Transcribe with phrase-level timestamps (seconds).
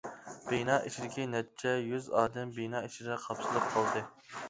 [0.45, 4.07] بىنا ئىچىدىكى نەچچە يۈز ئادەم بىنا ئىچىدە قاپسىلىپ قالدى.